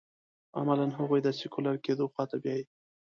عملاً 0.59 0.87
هغوی 0.97 1.19
د 1.23 1.27
سیکولر 1.39 1.75
کېدو 1.85 2.05
خوا 2.11 2.23
ته 2.31 2.37
بیايي. 2.43 2.65